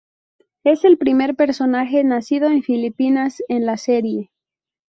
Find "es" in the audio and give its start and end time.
0.63-0.83